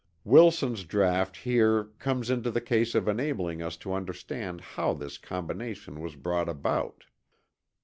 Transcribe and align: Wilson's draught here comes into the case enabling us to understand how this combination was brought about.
Wilson's 0.23 0.83
draught 0.83 1.37
here 1.37 1.83
comes 1.99 2.31
into 2.31 2.49
the 2.49 2.59
case 2.59 2.95
enabling 2.95 3.61
us 3.61 3.77
to 3.77 3.93
understand 3.93 4.59
how 4.59 4.93
this 4.95 5.19
combination 5.19 5.99
was 5.99 6.15
brought 6.15 6.49
about. 6.49 7.03